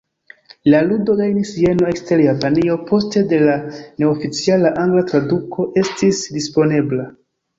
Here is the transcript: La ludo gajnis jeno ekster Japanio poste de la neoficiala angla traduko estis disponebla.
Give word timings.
La 0.73 0.77
ludo 0.85 1.15
gajnis 1.19 1.51
jeno 1.63 1.89
ekster 1.91 2.23
Japanio 2.23 2.77
poste 2.87 3.23
de 3.33 3.39
la 3.43 3.57
neoficiala 4.05 4.71
angla 4.85 5.05
traduko 5.13 5.67
estis 5.85 6.23
disponebla. 6.39 7.07